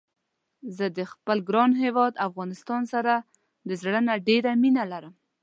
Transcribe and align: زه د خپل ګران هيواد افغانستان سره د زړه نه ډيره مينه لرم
زه 0.77 0.85
د 0.97 0.99
خپل 1.11 1.37
ګران 1.49 1.71
هيواد 1.83 2.13
افغانستان 2.27 2.81
سره 2.93 3.13
د 3.67 3.69
زړه 3.81 3.99
نه 4.07 4.15
ډيره 4.27 4.51
مينه 4.63 4.83
لرم 4.91 5.13